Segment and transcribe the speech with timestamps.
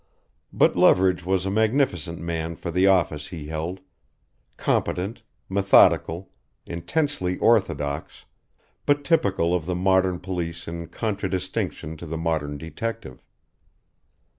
[0.51, 3.81] But Leverage was a magnificent man for the office he held:
[4.57, 6.31] competent, methodical,
[6.65, 8.25] intensely orthodox
[8.87, 13.23] but typical of the modern police in contradistinction to the modern detective.